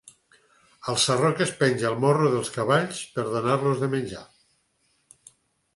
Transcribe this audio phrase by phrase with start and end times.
[0.93, 4.25] El sarró que es penja al morro dels cavalls per donar-los menjar.